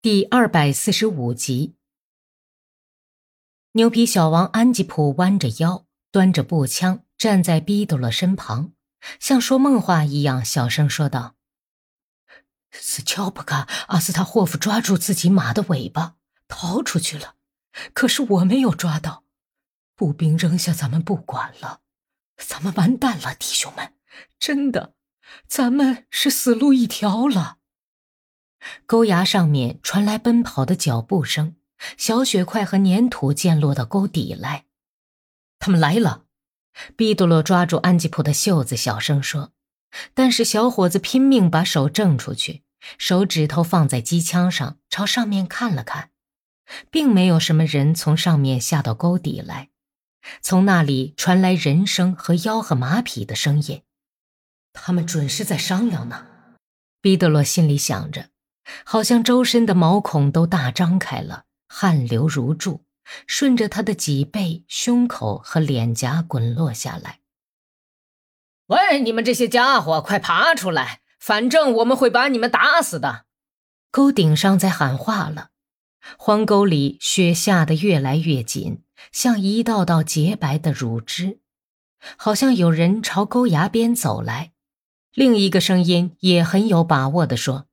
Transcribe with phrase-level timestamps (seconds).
[0.00, 1.74] 第二百四十五集，
[3.72, 8.70] 牛皮小王安吉普弯着腰，端着步枪，站在毕多洛身旁，
[9.18, 11.34] 像说梦话一样小声说道
[12.70, 16.14] ：“斯乔普卡阿斯塔霍夫抓住自己马的尾巴
[16.46, 17.34] 逃出去了，
[17.92, 19.24] 可是我没有抓到。
[19.96, 21.80] 步兵扔下咱们不管了，
[22.36, 23.94] 咱们完蛋了，弟兄们，
[24.38, 24.94] 真的，
[25.48, 27.57] 咱们是死路一条了。”
[28.86, 31.56] 沟崖上面传来奔跑的脚步声，
[31.96, 34.64] 小雪块和粘土溅落到沟底来。
[35.58, 36.24] 他们来了！
[36.96, 39.52] 毕多洛抓住安吉普的袖子，小声说。
[40.14, 42.62] 但是小伙子拼命把手挣出去，
[42.98, 46.10] 手指头放在机枪上，朝上面看了看，
[46.90, 49.70] 并没有什么人从上面下到沟底来。
[50.42, 53.82] 从那里传来人声和吆喝马匹的声音。
[54.72, 56.26] 他们准是在商量呢。
[57.00, 58.28] 毕德洛心里想着。
[58.84, 62.84] 好像周身的毛孔都大张开了，汗流如注，
[63.26, 67.20] 顺着他的脊背、胸口和脸颊滚落下来。
[68.66, 71.00] 喂，你们这些家伙，快爬出来！
[71.18, 73.24] 反正我们会把你们打死的。
[73.90, 75.48] 沟顶上在喊话了，
[76.18, 81.40] 荒沟里雪下得越来越紧，像一道道洁白的乳汁，
[82.16, 84.52] 好像有人朝沟崖边走来。
[85.14, 87.67] 另一个声音也很有把握地说。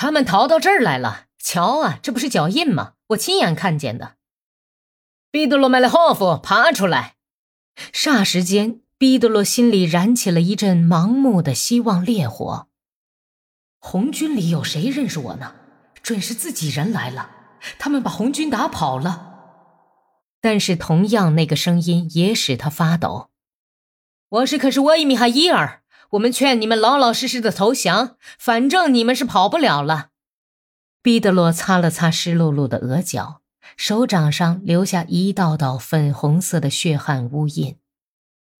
[0.00, 2.92] 他们逃到这儿来了，瞧啊，这不是脚印吗？
[3.08, 4.14] 我亲眼看见的。
[5.32, 7.16] 毕德罗·麦列霍夫，爬出来！
[7.92, 12.68] 霎时间，毕德罗心里燃起了一阵盲目的希望烈火。
[13.80, 15.56] 红军里有谁认识我呢？
[16.00, 17.30] 准是自己人来了，
[17.76, 19.24] 他们把红军打跑了。
[20.40, 23.30] 但是，同样那个声音也使他发抖。
[24.28, 25.82] 我是可是沃伊米哈伊尔。
[26.10, 30.08] 我们劝你们老老实实的投降，反正你们是跑不了了。
[31.02, 33.42] 毕德洛擦了擦湿漉漉的额角，
[33.76, 37.76] 手掌上留下一道道粉红色的血汗污印，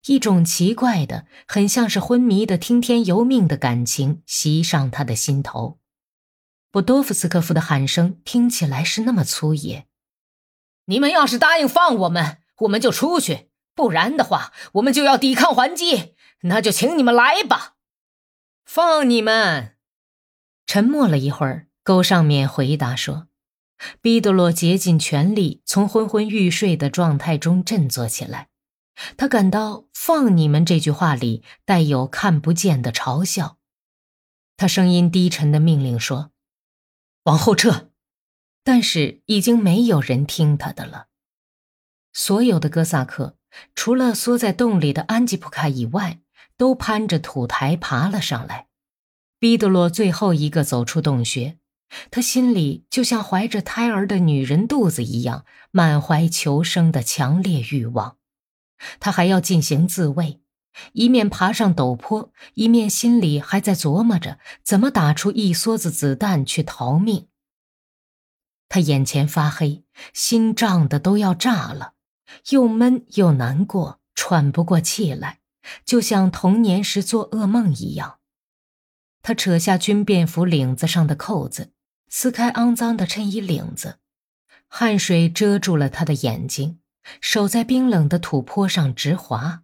[0.06, 5.78] 一种奇怪的、很像是昏迷的听天由命的感情袭上他的心头。
[6.70, 9.86] 布多夫斯科夫的喊声听起来是那么粗野
[10.84, 17.74] ：“你们要是答应放我们，我们就出去；不然的话，我们就要抵抗还击。”那就请你们来吧，
[18.64, 19.76] 放你们。
[20.66, 23.26] 沉默了一会儿，沟上面回答说
[24.00, 28.50] ：“毕德洛竭尽全力从昏昏欲睡的状态中振作起来。
[29.16, 33.58] 他感到‘放你们’这句话里带有看不见的嘲笑。
[34.56, 36.30] 他声音低沉的命令说
[37.24, 37.90] ：‘往后撤。’
[38.62, 41.08] 但是已经没有人听他的了。
[42.12, 43.36] 所有的哥萨克，
[43.74, 46.20] 除了缩在洞里的安吉普卡以外。”
[46.58, 48.66] 都攀着土台爬了上来，
[49.38, 51.56] 毕德洛最后一个走出洞穴，
[52.10, 58.16] 他心里就像怀着胎儿的女人肚子一样，满怀求生的强烈欲望。
[59.00, 60.40] 他还要进行自卫，
[60.92, 67.28] 一面爬上陡坡，一面心里还在琢磨着怎么打出一梭子子弹去逃命。
[68.68, 71.94] 他眼前发黑，心胀得都要炸了，
[72.50, 75.38] 又闷又难过，喘不过气来。
[75.84, 78.18] 就像童年时做噩梦一样，
[79.22, 81.72] 他扯下军便服领子上的扣子，
[82.08, 83.98] 撕开肮脏的衬衣领子，
[84.68, 86.80] 汗水遮住了他的眼睛，
[87.20, 89.62] 手在冰冷的土坡上直滑。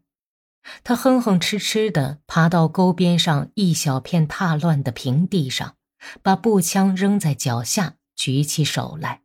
[0.83, 5.77] 他哼哼哧哧地爬到沟边上一小片踏乱的平地上，
[6.23, 9.21] 把步枪扔在脚下，举起手来。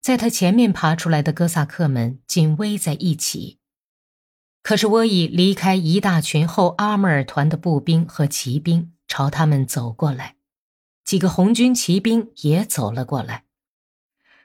[0.00, 3.59] 在他前面爬出来的哥萨克们紧偎在一起。
[4.62, 10.36] 可是沃伊离开一大群后阿穆尔团的步兵和骑兵，朝他们走过来。
[11.04, 13.44] 几个红军骑兵也走了过来。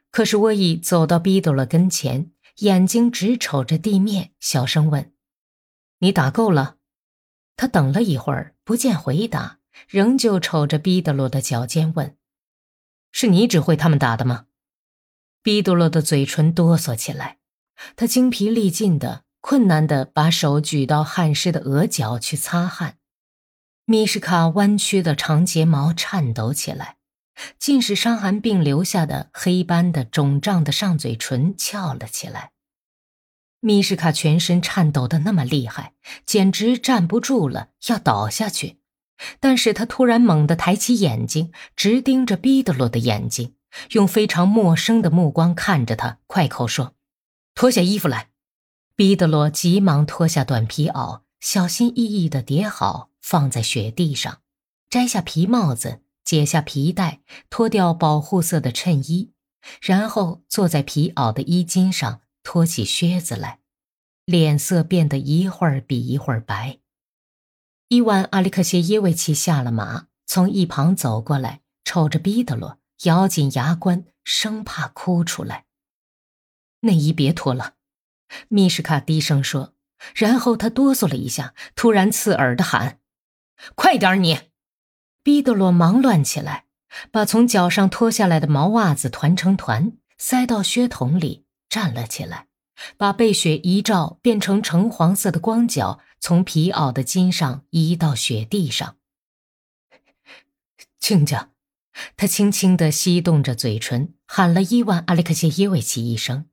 [0.09, 5.11] 可是沃伊走到毕多勒跟前，眼睛直瞅着地面，小声问
[5.99, 6.77] ：“你打够了？”
[7.57, 9.59] 他等了一会儿，不见回答，
[9.89, 12.15] 仍旧瞅着毕德罗的脚尖问
[13.11, 14.45] ：“是你指挥他们打的吗？”
[15.43, 17.39] 毕多罗的嘴唇哆嗦起来，
[17.97, 19.24] 他精疲力尽的。
[19.47, 22.97] 困难地把手举到汗湿的额角去擦汗，
[23.85, 26.95] 米什卡弯曲的长睫毛颤抖起来，
[27.59, 32.53] 尽是伤寒病留下的黑斑的肿胀的上嘴唇翘了起来。
[33.59, 35.93] 米什卡全身颤抖得那么厉害，
[36.25, 38.79] 简直站不住了，要倒下去。
[39.39, 43.53] 但是他突然猛地抬起眼睛，直盯着毕德罗的眼睛，
[43.91, 46.95] 用非常陌生的目光看着他，快口说
[47.53, 48.29] ：“脱下衣服来。”
[48.97, 54.39] 毕德罗急忙脱下短皮袄，小心翼翼地叠好，放在雪地上，
[54.89, 57.19] 摘下皮帽子，解下皮带，
[57.49, 59.33] 脱掉保护色的衬衣，
[59.81, 63.59] 然后坐在皮袄的衣襟上，脱起靴子来，
[64.23, 66.79] 脸色变得一会儿比一会儿白。
[67.89, 75.65] 伊万·阿里克谢耶维奇下了马，从一旁走过来，瞅着彼得罗，咬紧牙关，生怕哭出来。
[76.79, 77.74] 内衣别脱了，
[78.47, 79.73] 米什卡低声说。
[80.13, 82.99] 然后他哆嗦了一下，突然刺耳的喊
[83.75, 84.39] ：“快点你！”
[85.23, 86.65] 彼得罗忙乱起来，
[87.11, 92.47] 把从脚上脱下来的毛袜子团成团，塞到靴筒里，站了起来，
[92.97, 98.97] 把被雪一照变成橙黄色的光脚从皮袄的襟上移到雪地上。
[100.99, 101.49] 亲家，
[102.15, 106.45] 他轻轻地翕动着嘴唇，喊了伊万·阿列克谢耶维奇一声。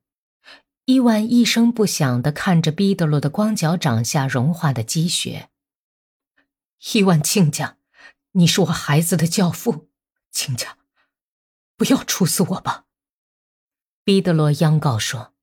[0.85, 5.47] 伊万一声不响地看着毕德罗的光脚掌下融化的积雪。
[6.93, 7.77] 伊万亲家，
[8.33, 9.87] 你是我孩子的教父，
[10.29, 10.77] 亲家，
[11.77, 12.83] 不要处死我吧！
[14.03, 15.33] 毕德罗央告说。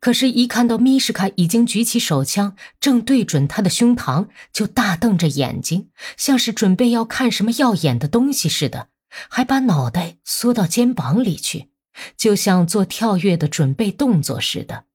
[0.00, 8.88] 可是，一看到米什卡已经举起手枪，正对准他的胸膛，就大瞪着眼睛，像是准备要看什么耀眼的东西似的，
[9.28, 11.68] 还把脑袋缩到肩膀里去。
[12.16, 14.86] 就像做跳跃的准备动作似的。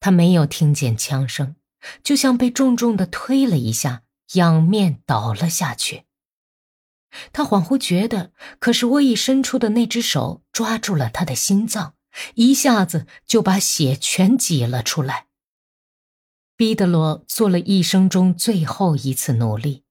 [0.00, 1.56] 他没有听见枪声，
[2.02, 4.02] 就像被重重的推了一下，
[4.34, 6.04] 仰面倒了下去。
[7.32, 11.94] 他恍惚觉得，可是沃伊伸出的那只手抓住了他的心脏，
[12.34, 15.28] 一下子就把血全挤了出来。
[16.56, 19.83] 毕德罗做了一生中最后一次努力。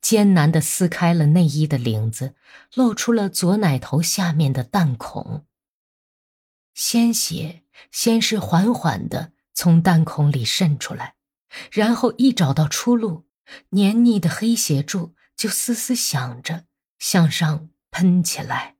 [0.00, 2.34] 艰难地撕开了内衣的领子，
[2.74, 5.44] 露出了左奶头下面的弹孔。
[6.74, 11.14] 鲜血先是缓缓地从弹孔里渗出来，
[11.70, 13.26] 然后一找到出路，
[13.70, 16.64] 黏腻的黑血柱就嘶嘶响着
[16.98, 18.77] 向上喷起来。